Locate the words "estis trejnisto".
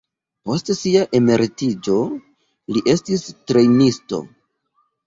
2.97-4.27